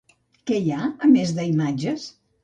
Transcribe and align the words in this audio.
Què 0.51 0.55
hi 0.61 0.71
ha, 0.77 0.87
a 1.07 1.09
més 1.11 1.33
d'imatges? 1.39 2.07